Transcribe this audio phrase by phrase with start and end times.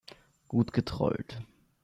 [0.47, 1.37] Gut getrollt.